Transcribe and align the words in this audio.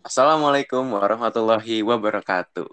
Assalamualaikum 0.00 0.96
warahmatullahi 0.96 1.84
wabarakatuh. 1.84 2.72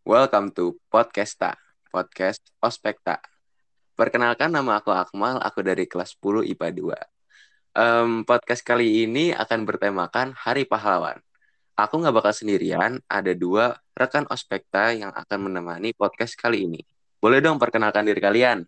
Welcome 0.00 0.48
to 0.56 0.80
Podcasta, 0.88 1.60
Podcast 1.92 2.40
Ospekta. 2.56 3.20
Perkenalkan 3.92 4.48
nama 4.48 4.80
aku 4.80 4.88
Akmal, 4.88 5.36
aku 5.44 5.60
dari 5.60 5.84
kelas 5.84 6.16
10 6.16 6.40
IPA 6.56 6.68
2. 6.72 7.76
Um, 7.76 8.24
podcast 8.24 8.64
kali 8.64 9.04
ini 9.04 9.36
akan 9.36 9.68
bertemakan 9.68 10.32
Hari 10.32 10.64
Pahlawan. 10.64 11.20
Aku 11.76 12.00
nggak 12.00 12.16
bakal 12.16 12.32
sendirian, 12.32 12.96
ada 13.12 13.36
dua 13.36 13.76
rekan 13.92 14.24
Ospekta 14.32 14.96
yang 14.96 15.12
akan 15.12 15.52
menemani 15.52 15.92
podcast 15.92 16.32
kali 16.32 16.64
ini. 16.64 16.80
Boleh 17.20 17.44
dong 17.44 17.60
perkenalkan 17.60 18.08
diri 18.08 18.24
kalian? 18.24 18.64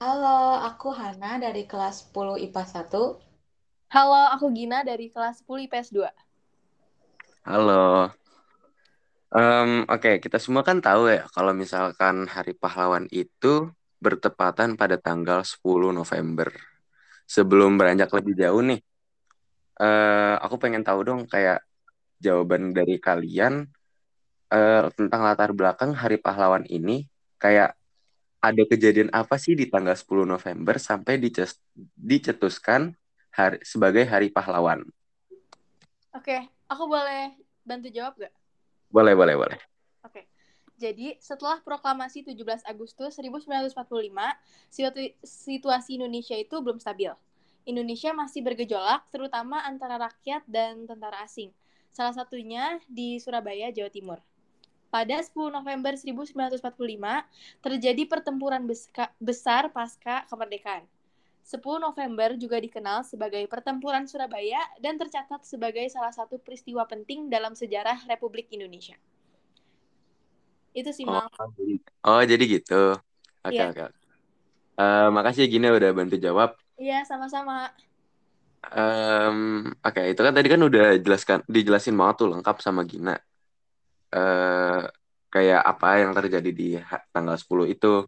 Halo, 0.00 0.56
aku 0.64 0.88
Hana 0.88 1.36
dari 1.36 1.68
kelas 1.68 2.08
10 2.08 2.40
IPA 2.48 2.88
1. 2.88 3.92
Halo, 3.92 4.22
aku 4.32 4.48
Gina 4.56 4.80
dari 4.88 5.12
kelas 5.12 5.44
10 5.44 5.68
IPS 5.68 5.92
2. 5.92 6.29
Halo. 7.40 8.12
Um, 9.32 9.88
Oke, 9.88 9.96
okay. 9.96 10.14
kita 10.20 10.36
semua 10.36 10.60
kan 10.60 10.84
tahu 10.84 11.08
ya 11.08 11.24
kalau 11.32 11.56
misalkan 11.56 12.28
Hari 12.28 12.52
Pahlawan 12.52 13.08
itu 13.08 13.72
bertepatan 13.96 14.76
pada 14.76 15.00
tanggal 15.00 15.40
10 15.40 15.96
November. 15.96 16.52
Sebelum 17.24 17.80
beranjak 17.80 18.12
lebih 18.12 18.36
jauh 18.36 18.60
nih, 18.60 18.84
uh, 19.80 20.36
aku 20.44 20.60
pengen 20.60 20.84
tahu 20.84 21.00
dong 21.00 21.24
kayak 21.24 21.64
jawaban 22.20 22.76
dari 22.76 23.00
kalian 23.00 23.64
uh, 24.52 24.92
tentang 24.92 25.24
latar 25.24 25.56
belakang 25.56 25.96
Hari 25.96 26.20
Pahlawan 26.20 26.68
ini. 26.68 27.08
Kayak 27.40 27.72
ada 28.44 28.62
kejadian 28.68 29.08
apa 29.16 29.40
sih 29.40 29.56
di 29.56 29.64
tanggal 29.72 29.96
10 29.96 30.28
November 30.28 30.76
sampai 30.76 31.16
dicetuskan 31.96 32.92
hari, 33.32 33.64
sebagai 33.64 34.04
Hari 34.04 34.28
Pahlawan? 34.28 34.84
Oke. 36.12 36.59
Aku 36.70 36.86
boleh 36.86 37.34
bantu 37.66 37.90
jawab 37.90 38.14
gak? 38.22 38.34
Boleh, 38.94 39.18
boleh, 39.18 39.34
boleh. 39.34 39.58
Oke. 40.06 40.30
Jadi, 40.80 41.18
setelah 41.20 41.60
proklamasi 41.60 42.24
17 42.24 42.64
Agustus 42.64 43.18
1945, 43.18 43.76
situasi 45.26 45.90
Indonesia 46.00 46.32
itu 46.38 46.56
belum 46.56 46.80
stabil. 46.80 47.12
Indonesia 47.68 48.16
masih 48.16 48.40
bergejolak, 48.40 49.04
terutama 49.12 49.60
antara 49.68 50.00
rakyat 50.00 50.40
dan 50.48 50.88
tentara 50.88 51.20
asing. 51.20 51.52
Salah 51.92 52.16
satunya 52.16 52.80
di 52.88 53.20
Surabaya, 53.20 53.68
Jawa 53.68 53.92
Timur. 53.92 54.18
Pada 54.88 55.20
10 55.20 55.52
November 55.52 55.94
1945, 55.94 56.64
terjadi 57.60 58.02
pertempuran 58.08 58.64
besar 59.20 59.68
pasca 59.70 60.24
kemerdekaan. 60.26 60.88
10 61.50 61.82
November 61.82 62.38
juga 62.38 62.62
dikenal 62.62 63.02
sebagai 63.02 63.42
Pertempuran 63.50 64.06
Surabaya 64.06 64.62
dan 64.78 64.94
tercatat 64.94 65.42
sebagai 65.42 65.82
salah 65.90 66.14
satu 66.14 66.38
peristiwa 66.38 66.86
penting 66.86 67.26
dalam 67.26 67.58
sejarah 67.58 68.06
Republik 68.06 68.46
Indonesia. 68.54 68.94
Itu 70.70 70.94
sih, 70.94 71.02
Mal. 71.02 71.26
Oh, 71.26 71.50
jadi, 71.58 71.74
oh, 72.06 72.22
jadi 72.22 72.44
gitu. 72.46 72.82
Oke, 73.42 73.50
okay, 73.50 73.58
iya. 73.58 73.66
oke. 73.66 73.82
Okay. 73.82 73.98
Uh, 74.78 75.08
makasih 75.10 75.50
Gina 75.50 75.74
udah 75.74 75.90
bantu 75.90 76.22
jawab. 76.22 76.54
Iya, 76.78 77.02
sama-sama. 77.02 77.74
Um, 78.70 79.66
oke, 79.82 79.90
okay, 79.90 80.14
itu 80.14 80.22
kan 80.22 80.30
tadi 80.30 80.46
kan 80.46 80.62
udah 80.62 81.02
jelaskan 81.02 81.42
dijelasin 81.50 81.98
banget 81.98 82.14
tuh 82.22 82.28
lengkap 82.30 82.56
sama 82.62 82.86
Gina. 82.86 83.18
Uh, 84.14 84.86
kayak 85.34 85.66
apa 85.66 85.88
yang 85.98 86.14
terjadi 86.14 86.50
di 86.54 86.68
tanggal 87.10 87.34
10 87.34 87.74
itu. 87.74 88.06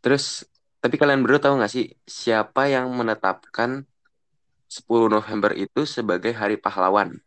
Terus 0.00 0.48
tapi 0.80 0.96
kalian 0.96 1.20
berdua 1.20 1.40
tahu 1.44 1.54
nggak 1.60 1.72
sih 1.72 1.92
siapa 2.08 2.72
yang 2.72 2.88
menetapkan 2.96 3.84
10 4.70 5.12
November 5.12 5.52
itu 5.52 5.84
sebagai 5.84 6.32
Hari 6.32 6.56
Pahlawan? 6.56 7.20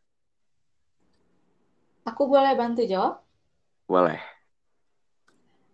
Aku 2.03 2.27
boleh 2.27 2.51
bantu 2.57 2.83
jawab? 2.83 3.21
Boleh. 3.85 4.19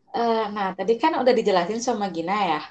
Uh, 0.09 0.49
nah, 0.49 0.73
tadi 0.73 0.97
kan 0.97 1.17
udah 1.21 1.33
dijelasin 1.33 1.79
sama 1.79 2.09
Gina 2.09 2.57
ya. 2.57 2.61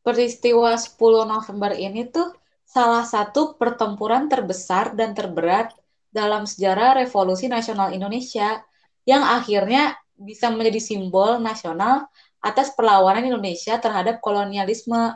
Peristiwa 0.00 0.74
10 0.74 0.98
November 1.28 1.76
ini 1.76 2.08
tuh 2.08 2.32
salah 2.64 3.04
satu 3.04 3.54
pertempuran 3.60 4.26
terbesar 4.26 4.96
dan 4.96 5.12
terberat 5.12 5.76
dalam 6.10 6.48
sejarah 6.48 6.98
Revolusi 6.98 7.46
Nasional 7.46 7.92
Indonesia 7.92 8.64
yang 9.04 9.22
akhirnya 9.22 10.00
bisa 10.20 10.52
menjadi 10.52 10.80
simbol 10.80 11.40
nasional 11.40 12.08
atas 12.40 12.72
perlawanan 12.72 13.28
Indonesia 13.28 13.76
terhadap 13.76 14.24
kolonialisme. 14.24 15.12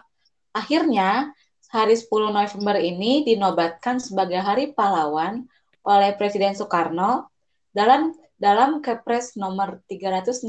Akhirnya, 0.55 1.35
hari 1.73 1.97
10 1.99 2.31
November 2.31 2.79
ini 2.79 3.27
dinobatkan 3.27 3.99
sebagai 3.99 4.39
Hari 4.39 4.71
Pahlawan 4.77 5.49
oleh 5.83 6.15
Presiden 6.15 6.55
Soekarno 6.55 7.27
dalam 7.75 8.15
dalam 8.39 8.79
Kepres 8.79 9.35
nomor 9.35 9.83
316 9.91 10.47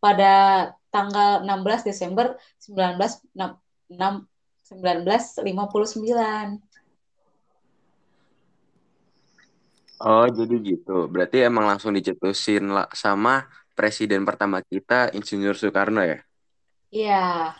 pada 0.00 0.72
tanggal 0.90 1.44
16 1.44 1.84
Desember 1.86 2.34
1959. 2.58 4.26
Oh, 9.96 10.28
jadi 10.28 10.60
gitu. 10.60 11.08
Berarti 11.08 11.40
emang 11.40 11.64
langsung 11.64 11.96
dicetusin 11.96 12.68
lah 12.68 12.84
sama 12.92 13.48
presiden 13.76 14.24
pertama 14.24 14.64
kita 14.64 15.12
Insinyur 15.12 15.54
Soekarno 15.54 16.00
ya? 16.00 16.18
Iya. 16.88 17.52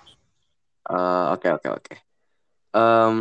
Eh, 0.89 1.27
oke 1.37 1.49
oke 1.61 1.69
oke. 1.71 1.95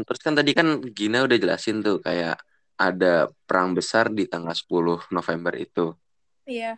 terus 0.04 0.20
kan 0.20 0.36
tadi 0.36 0.52
kan 0.52 0.84
Gina 0.92 1.24
udah 1.24 1.38
jelasin 1.40 1.80
tuh 1.80 2.04
kayak 2.04 2.36
ada 2.76 3.32
perang 3.48 3.72
besar 3.72 4.12
di 4.12 4.28
tanggal 4.28 4.52
10 4.52 5.00
November 5.16 5.56
itu. 5.56 5.96
Iya. 6.44 6.76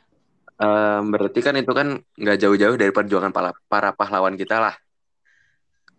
Um, 0.58 1.14
berarti 1.14 1.42
kan 1.42 1.58
itu 1.58 1.70
kan 1.74 2.02
nggak 2.18 2.38
jauh-jauh 2.38 2.78
dari 2.78 2.90
perjuangan 2.94 3.34
para, 3.34 3.54
para 3.70 3.94
pahlawan 3.94 4.38
kita 4.38 4.62
lah. 4.62 4.76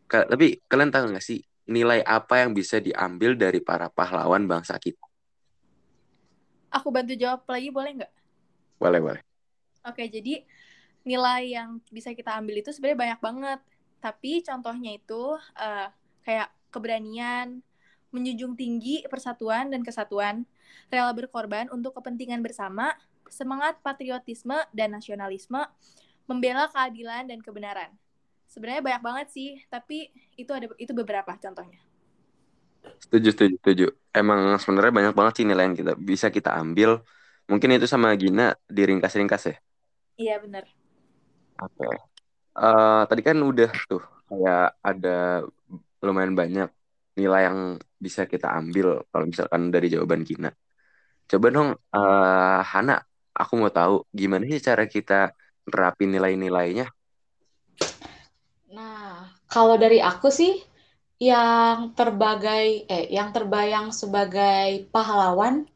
Ke, 0.06 0.26
tapi 0.26 0.62
kalian 0.70 0.90
tahu 0.90 1.14
nggak 1.14 1.22
sih 1.22 1.42
nilai 1.68 2.00
apa 2.02 2.46
yang 2.46 2.56
bisa 2.56 2.80
diambil 2.80 3.34
dari 3.34 3.58
para 3.58 3.90
pahlawan 3.90 4.46
bangsa 4.46 4.78
kita? 4.78 5.02
Aku 6.74 6.94
bantu 6.94 7.14
jawab 7.18 7.42
lagi 7.50 7.68
boleh 7.74 7.90
nggak? 8.02 8.12
Boleh 8.78 9.00
boleh. 9.02 9.22
Oke, 9.86 10.10
jadi 10.10 10.42
nilai 11.06 11.54
yang 11.54 11.80
bisa 11.88 12.12
kita 12.12 12.36
ambil 12.36 12.60
itu 12.60 12.70
sebenarnya 12.74 12.98
banyak 12.98 13.20
banget. 13.20 13.60
Tapi 13.98 14.42
contohnya 14.46 14.90
itu 14.94 15.34
uh, 15.38 15.88
kayak 16.22 16.48
keberanian, 16.70 17.62
menjunjung 18.12 18.56
tinggi 18.56 19.04
persatuan 19.08 19.68
dan 19.72 19.84
kesatuan, 19.84 20.48
rela 20.88 21.12
berkorban 21.12 21.68
untuk 21.72 21.96
kepentingan 21.98 22.40
bersama, 22.40 22.96
semangat 23.28 23.80
patriotisme 23.84 24.56
dan 24.72 24.96
nasionalisme, 24.96 25.60
membela 26.28 26.68
keadilan 26.72 27.28
dan 27.28 27.40
kebenaran. 27.40 27.90
Sebenarnya 28.48 28.80
banyak 28.80 29.02
banget 29.04 29.26
sih, 29.28 29.50
tapi 29.68 30.08
itu 30.40 30.48
ada 30.52 30.72
itu 30.80 30.92
beberapa 30.96 31.36
contohnya. 31.36 31.80
Setuju, 32.96 33.28
setuju, 33.36 33.54
setuju. 33.60 33.86
Emang 34.16 34.56
sebenarnya 34.56 34.92
banyak 34.92 35.14
banget 35.14 35.32
sih 35.40 35.44
nilai 35.44 35.68
yang 35.68 35.76
kita 35.76 35.92
bisa 36.00 36.32
kita 36.32 36.56
ambil. 36.56 37.04
Mungkin 37.48 37.76
itu 37.76 37.84
sama 37.84 38.12
Gina 38.16 38.56
diringkas-ringkas 38.68 39.42
ya. 39.52 39.56
Iya 40.18 40.42
benar. 40.42 40.66
Oke. 41.62 41.86
Okay. 41.86 41.94
Uh, 42.58 43.06
tadi 43.06 43.22
kan 43.22 43.38
udah 43.38 43.70
tuh 43.86 44.02
kayak 44.26 44.74
ada 44.82 45.46
lumayan 46.02 46.34
banyak 46.34 46.68
nilai 47.14 47.46
yang 47.46 47.78
bisa 47.98 48.26
kita 48.26 48.50
ambil 48.50 49.06
kalau 49.14 49.30
misalkan 49.30 49.70
dari 49.70 49.86
jawaban 49.86 50.26
Gina. 50.26 50.50
Coba 51.30 51.46
dong, 51.54 51.70
uh, 51.74 52.60
Hana, 52.66 52.98
aku 53.30 53.52
mau 53.54 53.70
tahu 53.70 54.02
gimana 54.10 54.42
sih 54.50 54.58
cara 54.58 54.90
kita 54.90 55.30
nerapin 55.70 56.10
nilai-nilainya? 56.10 56.90
Nah, 58.74 59.28
kalau 59.46 59.78
dari 59.78 60.02
aku 60.02 60.34
sih 60.34 60.58
yang 61.18 61.94
terbagai 61.98 62.86
eh 62.86 63.10
yang 63.10 63.34
terbayang 63.34 63.90
sebagai 63.90 64.86
pahlawan 64.94 65.66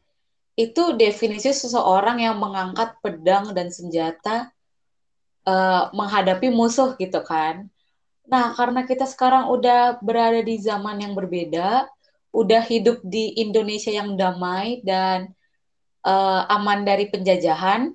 itu 0.53 0.93
definisi 0.93 1.49
seseorang 1.49 2.21
yang 2.21 2.37
mengangkat 2.37 2.93
pedang 3.01 3.57
dan 3.57 3.73
senjata 3.73 4.53
uh, 5.49 5.89
menghadapi 5.89 6.53
musuh 6.53 6.93
gitu 7.01 7.21
kan. 7.25 7.67
Nah, 8.29 8.53
karena 8.55 8.85
kita 8.85 9.03
sekarang 9.09 9.49
udah 9.51 9.99
berada 9.99 10.39
di 10.45 10.61
zaman 10.61 11.01
yang 11.01 11.17
berbeda, 11.17 11.89
udah 12.31 12.61
hidup 12.63 13.01
di 13.03 13.35
Indonesia 13.41 13.91
yang 13.91 14.15
damai 14.15 14.79
dan 14.85 15.33
uh, 16.05 16.47
aman 16.47 16.85
dari 16.85 17.09
penjajahan, 17.09 17.91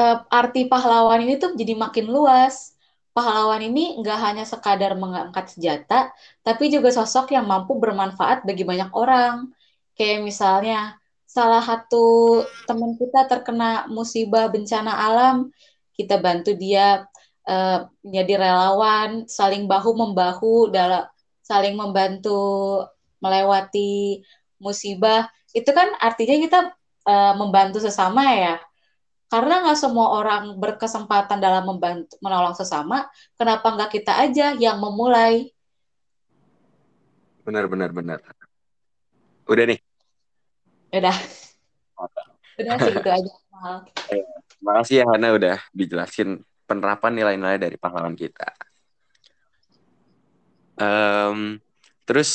uh, 0.00 0.18
arti 0.32 0.66
pahlawan 0.66 1.22
ini 1.22 1.36
tuh 1.36 1.54
jadi 1.54 1.76
makin 1.76 2.08
luas. 2.08 2.74
Pahlawan 3.10 3.58
ini 3.60 3.98
nggak 4.00 4.18
hanya 4.22 4.44
sekadar 4.46 4.94
mengangkat 4.94 5.50
senjata, 5.50 6.14
tapi 6.46 6.70
juga 6.70 6.94
sosok 6.94 7.34
yang 7.34 7.42
mampu 7.42 7.74
bermanfaat 7.74 8.46
bagi 8.46 8.62
banyak 8.62 8.90
orang 8.94 9.50
Kayak 9.98 10.26
misalnya 10.26 11.00
salah 11.30 11.62
satu 11.62 12.42
teman 12.66 12.98
kita 12.98 13.30
terkena 13.30 13.86
musibah 13.86 14.50
bencana 14.50 14.90
alam, 14.90 15.54
kita 15.94 16.18
bantu 16.18 16.58
dia 16.58 17.06
uh, 17.46 17.86
menjadi 18.02 18.50
relawan, 18.50 19.30
saling 19.30 19.70
bahu 19.70 19.94
membahu 19.94 20.74
dalam 20.74 21.06
saling 21.46 21.78
membantu 21.78 22.82
melewati 23.22 24.22
musibah, 24.58 25.30
itu 25.54 25.70
kan 25.70 25.94
artinya 26.02 26.36
kita 26.40 26.60
uh, 27.06 27.34
membantu 27.38 27.78
sesama 27.78 28.34
ya. 28.34 28.56
Karena 29.30 29.62
nggak 29.62 29.78
semua 29.78 30.18
orang 30.18 30.58
berkesempatan 30.58 31.38
dalam 31.38 31.62
membantu 31.62 32.18
menolong 32.18 32.58
sesama, 32.58 33.06
kenapa 33.38 33.70
nggak 33.70 33.90
kita 33.94 34.18
aja 34.18 34.58
yang 34.58 34.82
memulai? 34.82 35.54
Benar, 37.46 37.70
benar, 37.70 37.94
benar. 37.94 38.18
Udah 39.50 39.64
nih. 39.66 39.80
Udah. 40.94 41.16
Udah 42.54 42.74
segitu 42.78 43.10
aja. 43.10 43.32
Terima 44.54 44.72
kasih 44.78 45.02
ya 45.02 45.04
Hana 45.10 45.34
udah 45.34 45.58
dijelasin 45.74 46.46
penerapan 46.70 47.12
nilai-nilai 47.18 47.58
dari 47.58 47.74
pahlawan 47.74 48.14
kita. 48.14 48.46
Um, 50.78 51.58
terus, 52.06 52.30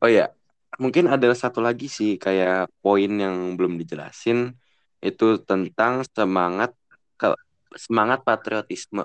oh 0.00 0.08
ya, 0.08 0.32
mungkin 0.80 1.06
ada 1.06 1.28
satu 1.36 1.60
lagi 1.60 1.86
sih 1.92 2.16
kayak 2.16 2.72
poin 2.80 3.12
yang 3.12 3.60
belum 3.60 3.76
dijelasin 3.76 4.56
itu 5.04 5.36
tentang 5.44 6.00
semangat 6.16 6.72
ke 7.20 7.36
semangat 7.76 8.24
patriotisme 8.24 9.04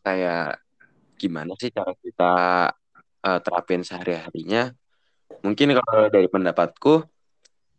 kayak 0.00 0.56
gimana 1.20 1.52
sih 1.60 1.68
cara 1.68 1.92
kita 2.00 2.32
uh, 3.26 3.38
terapin 3.44 3.84
sehari-harinya 3.84 4.72
mungkin 5.44 5.76
kalau 5.76 6.08
dari 6.10 6.28
pendapatku 6.28 7.04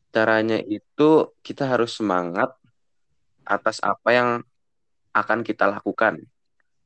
caranya 0.09 0.57
itu 0.61 1.33
kita 1.45 1.69
harus 1.69 1.97
semangat 1.97 2.53
atas 3.45 3.81
apa 3.81 4.09
yang 4.13 4.29
akan 5.13 5.41
kita 5.41 5.69
lakukan. 5.69 6.21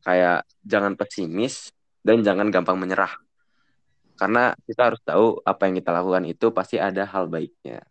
Kayak 0.04 0.44
jangan 0.64 1.00
pesimis 1.00 1.72
dan 2.04 2.24
jangan 2.24 2.52
gampang 2.52 2.76
menyerah. 2.76 3.12
Karena 4.20 4.52
kita 4.68 4.92
harus 4.92 5.02
tahu 5.04 5.40
apa 5.44 5.68
yang 5.68 5.76
kita 5.80 5.92
lakukan 5.96 6.24
itu 6.28 6.52
pasti 6.52 6.78
ada 6.78 7.08
hal 7.08 7.32
baiknya. 7.32 7.82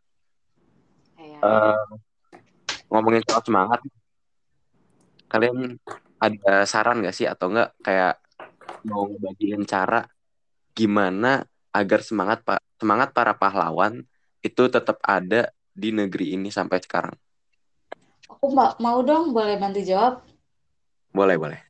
Uh, 1.43 1.99
ngomongin 2.93 3.25
soal 3.27 3.43
semangat, 3.43 3.81
kalian 5.27 5.81
ada 6.23 6.63
saran 6.69 7.03
gak 7.03 7.17
sih 7.17 7.27
atau 7.27 7.51
enggak 7.51 7.75
kayak 7.83 8.15
mau 8.87 9.11
bagiin 9.11 9.67
cara 9.67 10.07
gimana 10.71 11.43
agar 11.73 12.05
semangat 12.05 12.45
pak 12.45 12.61
semangat 12.77 13.17
para 13.17 13.33
pahlawan 13.33 14.05
itu 14.45 14.63
tetap 14.69 15.01
ada 15.01 15.51
di 15.73 15.91
negeri 15.91 16.37
ini 16.37 16.53
sampai 16.53 16.79
sekarang? 16.85 17.17
Aku 18.29 18.53
mau 18.53 18.99
dong, 19.05 19.33
boleh 19.33 19.57
bantu 19.57 19.81
jawab? 19.81 20.21
Boleh, 21.13 21.37
boleh. 21.37 21.61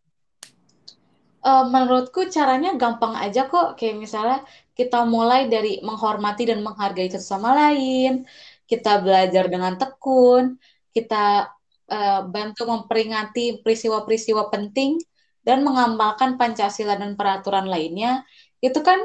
Uh, 1.43 1.67
menurutku 1.67 2.31
caranya 2.31 2.79
gampang 2.79 3.19
aja 3.19 3.51
kok. 3.51 3.75
Kayak 3.75 3.97
misalnya 3.99 4.39
kita 4.73 5.03
mulai 5.05 5.51
dari 5.51 5.83
menghormati 5.83 6.47
dan 6.49 6.63
menghargai 6.63 7.11
sesama 7.11 7.53
lain, 7.53 8.25
kita 8.65 9.03
belajar 9.03 9.51
dengan 9.51 9.75
tekun, 9.77 10.57
kita 10.95 11.51
uh, 11.91 12.21
bantu 12.25 12.65
memperingati 12.65 13.61
peristiwa-peristiwa 13.61 14.49
penting 14.49 15.03
dan 15.43 15.67
mengamalkan 15.67 16.39
Pancasila 16.39 16.95
dan 16.95 17.19
peraturan 17.19 17.67
lainnya, 17.67 18.23
itu 18.63 18.79
kan 18.81 19.03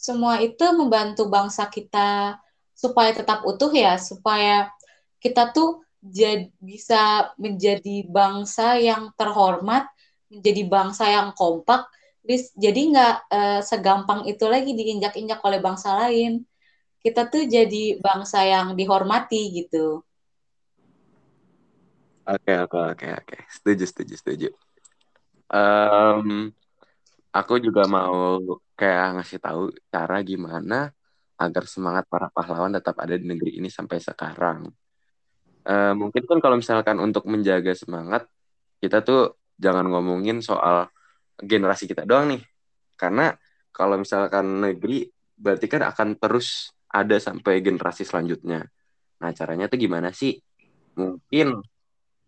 semua 0.00 0.40
itu 0.40 0.64
membantu 0.72 1.28
bangsa 1.28 1.68
kita 1.68 2.40
supaya 2.72 3.12
tetap 3.12 3.44
utuh 3.44 3.68
ya, 3.68 4.00
supaya 4.00 4.72
kita 5.20 5.52
tuh 5.52 5.84
jad, 6.00 6.48
bisa 6.56 7.28
menjadi 7.36 8.08
bangsa 8.08 8.80
yang 8.80 9.12
terhormat, 9.12 9.84
menjadi 10.32 10.62
bangsa 10.64 11.04
yang 11.04 11.36
kompak, 11.36 11.84
jadi 12.56 12.80
nggak 12.96 13.16
uh, 13.28 13.60
segampang 13.60 14.24
itu 14.24 14.48
lagi 14.48 14.72
diinjak-injak 14.72 15.44
oleh 15.44 15.60
bangsa 15.60 15.92
lain. 15.92 16.48
Kita 17.00 17.28
tuh 17.28 17.48
jadi 17.48 18.00
bangsa 18.00 18.44
yang 18.44 18.76
dihormati 18.76 19.52
gitu. 19.52 20.04
Oke, 22.28 22.52
oke, 22.60 22.78
oke, 22.96 23.06
oke. 23.24 23.36
Setuju, 23.48 23.84
setuju, 23.88 24.14
setuju. 24.20 24.48
Um, 25.50 26.52
aku 27.30 27.62
juga 27.62 27.86
mau 27.86 28.38
kayak 28.74 29.20
ngasih 29.20 29.38
tahu 29.38 29.70
cara 29.90 30.18
gimana 30.26 30.90
agar 31.40 31.64
semangat 31.64 32.04
para 32.10 32.28
pahlawan 32.28 32.74
tetap 32.74 32.98
ada 33.00 33.16
di 33.16 33.24
negeri 33.24 33.56
ini 33.56 33.72
sampai 33.72 33.96
sekarang. 34.02 34.68
Uh, 35.64 35.94
mungkin 35.96 36.26
kan 36.28 36.38
kalau 36.42 36.56
misalkan 36.60 37.00
untuk 37.00 37.24
menjaga 37.30 37.72
semangat, 37.72 38.28
kita 38.82 39.00
tuh 39.00 39.40
jangan 39.56 39.88
ngomongin 39.88 40.44
soal 40.44 40.88
generasi 41.40 41.88
kita 41.88 42.04
doang 42.04 42.36
nih. 42.36 42.42
Karena 42.96 43.32
kalau 43.72 43.96
misalkan 43.96 44.60
negeri, 44.60 45.08
berarti 45.38 45.66
kan 45.70 45.88
akan 45.88 46.20
terus 46.20 46.76
ada 46.92 47.16
sampai 47.16 47.64
generasi 47.64 48.04
selanjutnya. 48.04 48.66
Nah, 49.20 49.30
caranya 49.32 49.70
tuh 49.70 49.80
gimana 49.80 50.12
sih? 50.12 50.36
Mungkin 50.98 51.56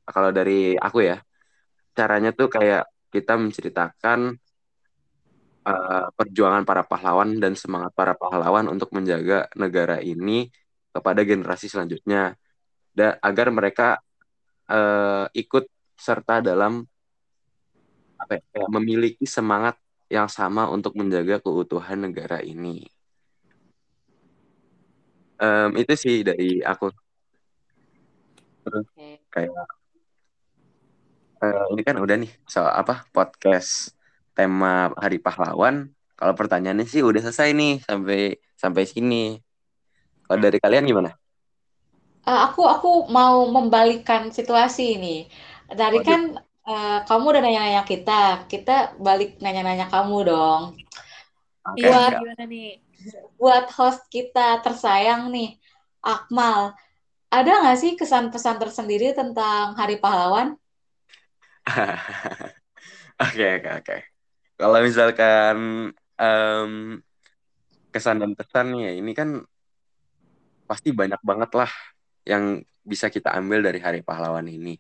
kalau 0.09 0.31
dari 0.33 0.77
aku 0.77 1.05
ya 1.05 1.21
caranya 1.93 2.33
tuh 2.33 2.49
kayak 2.49 2.89
kita 3.13 3.37
menceritakan 3.37 4.41
uh, 5.67 6.09
perjuangan 6.15 6.67
para 6.67 6.83
pahlawan 6.87 7.39
dan 7.39 7.55
semangat 7.55 7.95
para 7.95 8.15
pahlawan 8.19 8.67
untuk 8.71 8.91
menjaga 8.95 9.47
negara 9.55 10.03
ini 10.03 10.51
kepada 10.93 11.25
generasi 11.25 11.71
selanjutnya 11.71 12.37
dan 12.93 13.17
agar 13.25 13.49
mereka 13.49 13.89
uh, 14.69 15.27
ikut 15.33 15.65
serta 15.97 16.45
dalam 16.45 16.85
apa 18.21 18.39
ya, 18.39 18.67
memiliki 18.71 19.25
semangat 19.27 19.79
yang 20.13 20.29
sama 20.29 20.69
untuk 20.69 20.95
menjaga 20.95 21.41
keutuhan 21.41 22.05
negara 22.05 22.45
ini. 22.45 22.85
Um, 25.43 25.75
itu 25.75 25.95
sih 25.99 26.17
dari 26.23 26.63
aku. 26.63 26.93
Terus 28.63 28.87
kayak 29.27 29.51
uh, 31.43 31.67
ini 31.75 31.83
kan 31.83 31.99
udah 31.99 32.15
nih 32.15 32.31
soal 32.47 32.71
apa 32.71 33.03
podcast 33.11 33.91
tema 34.33 34.93
Hari 34.97 35.19
Pahlawan. 35.21 35.89
Kalau 36.17 36.35
pertanyaannya 36.37 36.87
sih 36.87 37.03
udah 37.03 37.21
selesai 37.25 37.53
nih 37.53 37.83
sampai 37.83 38.39
sampai 38.55 38.85
sini. 38.87 39.41
Kalau 40.27 40.39
dari 40.39 40.59
kalian 40.63 40.87
gimana? 40.87 41.11
Uh, 42.23 42.47
aku 42.47 42.63
aku 42.63 42.91
mau 43.11 43.51
membalikan 43.51 44.31
situasi 44.31 44.97
ini. 44.97 45.17
Dari 45.67 45.99
oh, 45.99 46.05
kan 46.07 46.21
uh, 46.69 47.03
kamu 47.03 47.25
udah 47.35 47.43
nanya-nanya 47.43 47.83
kita, 47.83 48.47
kita 48.47 48.95
balik 49.03 49.43
nanya-nanya 49.43 49.91
kamu 49.91 50.31
dong. 50.31 50.63
Okay, 51.75 51.91
buat 51.91 52.13
gimana 52.23 52.45
nih? 52.47 52.71
Buat 53.35 53.67
host 53.75 54.07
kita 54.07 54.63
tersayang 54.63 55.35
nih, 55.35 55.59
Akmal, 55.99 56.79
ada 57.33 57.51
nggak 57.67 57.79
sih 57.79 57.93
kesan 57.99 58.31
pesan 58.31 58.63
tersendiri 58.63 59.11
tentang 59.11 59.75
Hari 59.75 59.99
Pahlawan? 59.99 60.55
Oke, 63.23 63.47
oke, 63.55 63.71
oke. 63.79 64.12
Kalau 64.63 64.79
misalkan 64.79 65.91
um, 66.23 66.73
kesan 67.91 68.23
dan 68.23 68.39
pesan 68.39 68.79
ya 68.79 68.95
ini 68.95 69.11
kan 69.11 69.43
pasti 70.71 70.95
banyak 70.95 71.19
banget 71.27 71.51
lah 71.59 71.73
yang 72.23 72.63
bisa 72.87 73.11
kita 73.11 73.35
ambil 73.35 73.67
dari 73.67 73.83
Hari 73.83 74.07
Pahlawan 74.07 74.47
ini. 74.47 74.79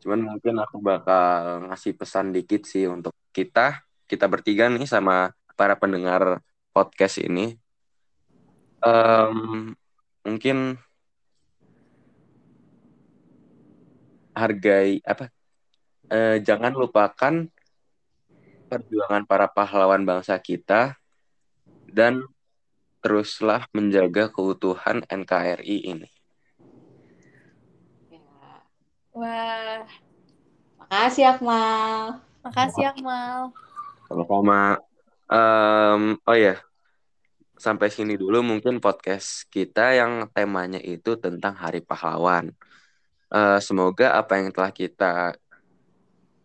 Cuman 0.00 0.24
mungkin 0.24 0.56
aku 0.56 0.80
bakal 0.80 1.68
ngasih 1.68 1.92
pesan 1.92 2.32
dikit 2.32 2.64
sih 2.64 2.88
untuk 2.88 3.12
kita, 3.36 3.84
kita 4.08 4.24
bertiga 4.32 4.72
nih 4.72 4.88
sama 4.88 5.36
para 5.60 5.76
pendengar 5.76 6.40
podcast 6.72 7.20
ini. 7.20 7.52
Um, 8.80 9.76
mungkin 10.24 10.80
hargai 14.32 15.04
apa 15.04 15.28
eh, 16.12 16.40
jangan 16.40 16.72
lupakan 16.76 17.48
perjuangan 18.76 19.24
para 19.24 19.48
pahlawan 19.48 20.04
bangsa 20.04 20.36
kita 20.36 21.00
dan 21.88 22.20
teruslah 23.00 23.64
menjaga 23.72 24.28
keutuhan 24.28 25.00
NKRI 25.08 25.94
ini. 25.94 26.10
Wah, 29.16 29.88
makasih 30.84 31.24
Akmal. 31.32 32.20
Makasih 32.44 32.92
Akmal. 32.92 33.56
Sama-sama. 34.04 34.76
Um, 35.26 36.20
oh 36.28 36.36
ya, 36.36 36.60
sampai 37.56 37.88
sini 37.88 38.20
dulu 38.20 38.44
mungkin 38.44 38.78
podcast 38.78 39.48
kita 39.48 39.96
yang 39.96 40.28
temanya 40.36 40.78
itu 40.78 41.16
tentang 41.16 41.56
Hari 41.56 41.80
Pahlawan. 41.80 42.52
Uh, 43.32 43.58
semoga 43.58 44.14
apa 44.14 44.38
yang 44.38 44.52
telah 44.52 44.70
kita 44.70 45.34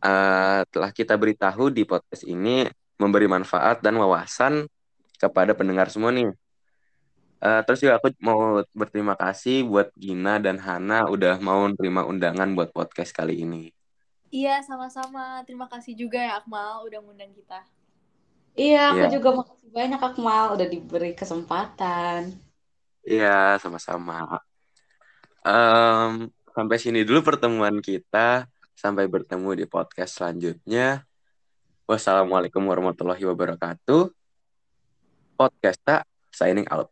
uh, 0.01 0.61
telah 0.67 0.91
kita 0.91 1.13
beritahu 1.15 1.69
di 1.69 1.85
podcast 1.85 2.25
ini 2.25 2.67
memberi 2.97 3.25
manfaat 3.25 3.81
dan 3.81 3.97
wawasan 3.97 4.69
kepada 5.17 5.53
pendengar 5.53 5.89
semua 5.89 6.13
nih. 6.13 6.29
Uh, 7.41 7.61
terus 7.65 7.81
juga 7.81 7.97
aku 7.97 8.13
mau 8.21 8.61
berterima 8.69 9.17
kasih 9.17 9.65
buat 9.65 9.89
Gina 9.97 10.37
dan 10.37 10.61
Hana 10.61 11.09
udah 11.09 11.41
mau 11.41 11.65
menerima 11.65 12.05
undangan 12.05 12.53
buat 12.53 12.69
podcast 12.69 13.09
kali 13.17 13.41
ini. 13.41 13.73
Iya, 14.29 14.61
sama-sama. 14.61 15.41
Terima 15.43 15.65
kasih 15.65 15.97
juga 15.97 16.21
ya 16.21 16.37
Akmal 16.37 16.85
udah 16.85 17.01
ngundang 17.01 17.33
kita. 17.33 17.65
Iya, 18.53 18.93
aku 18.93 19.05
yeah. 19.09 19.13
juga 19.17 19.29
makasih 19.41 19.69
banyak 19.73 20.01
Akmal 20.01 20.45
udah 20.55 20.67
diberi 20.69 21.11
kesempatan. 21.17 22.37
Iya, 23.01 23.57
sama-sama. 23.57 24.37
Um, 25.41 26.29
sampai 26.53 26.77
sini 26.77 27.01
dulu 27.01 27.25
pertemuan 27.25 27.81
kita. 27.81 28.50
Sampai 28.81 29.05
bertemu 29.05 29.61
di 29.61 29.69
podcast 29.69 30.17
selanjutnya. 30.17 31.05
Wassalamualaikum 31.85 32.65
warahmatullahi 32.65 33.21
wabarakatuh. 33.21 34.09
Podcast 35.37 35.77
tak 35.85 36.09
signing 36.33 36.65
out. 36.65 36.89